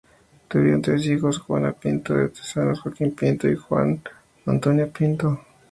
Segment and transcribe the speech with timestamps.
[0.47, 4.01] Tuvieron tres hijos, Juana Pinto de Tezanos, Joaquín Pinto y Juan
[4.47, 5.41] Antonio Pinto.